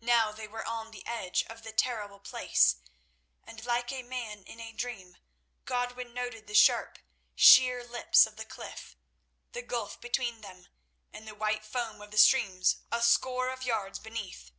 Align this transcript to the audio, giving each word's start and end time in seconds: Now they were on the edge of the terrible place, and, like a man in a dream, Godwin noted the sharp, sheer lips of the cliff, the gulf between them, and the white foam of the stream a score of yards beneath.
Now 0.00 0.30
they 0.30 0.46
were 0.46 0.64
on 0.64 0.92
the 0.92 1.04
edge 1.04 1.42
of 1.50 1.64
the 1.64 1.72
terrible 1.72 2.20
place, 2.20 2.76
and, 3.42 3.64
like 3.64 3.90
a 3.90 4.04
man 4.04 4.44
in 4.44 4.60
a 4.60 4.70
dream, 4.72 5.16
Godwin 5.64 6.14
noted 6.14 6.46
the 6.46 6.54
sharp, 6.54 7.00
sheer 7.34 7.82
lips 7.82 8.24
of 8.24 8.36
the 8.36 8.44
cliff, 8.44 8.94
the 9.50 9.62
gulf 9.62 10.00
between 10.00 10.42
them, 10.42 10.68
and 11.12 11.26
the 11.26 11.34
white 11.34 11.64
foam 11.64 12.00
of 12.00 12.12
the 12.12 12.18
stream 12.18 12.62
a 12.92 13.02
score 13.02 13.48
of 13.50 13.64
yards 13.64 13.98
beneath. 13.98 14.52